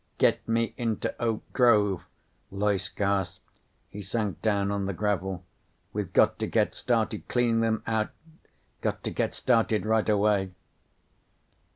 [0.17, 2.01] "Get me into Oak Grove,"
[2.49, 3.47] Loyce gasped.
[3.87, 5.45] He sank down on the gravel.
[5.93, 8.09] "We've got to get started cleaning them out.
[8.81, 10.53] Got to get started right away."